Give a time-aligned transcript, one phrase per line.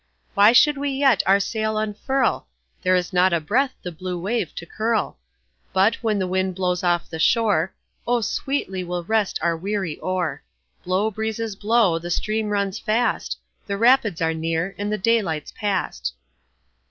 [0.33, 2.47] Why should we yet our sail unfurl?
[2.81, 5.19] There is not a breath the blue wave to curl;
[5.73, 7.71] But, when the wind blows off the shore,
[8.07, 8.21] Oh!
[8.21, 10.41] sweetly we'll rest our weary oar.
[10.83, 13.37] Blow, breezes, blow, the stream runs fast,
[13.67, 16.15] The Rapids are near and the daylight's past.